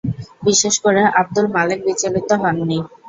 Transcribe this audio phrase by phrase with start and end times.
[0.43, 2.79] বিশেষ করে আবদুল মালেক বিচলিত হননি।